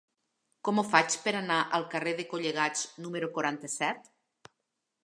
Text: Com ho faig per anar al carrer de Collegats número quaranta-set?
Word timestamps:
Com 0.69 0.79
ho 0.79 0.83
faig 0.93 1.17
per 1.25 1.33
anar 1.41 1.57
al 1.79 1.85
carrer 1.93 2.15
de 2.23 2.27
Collegats 2.33 2.83
número 3.07 3.31
quaranta-set? 3.39 4.13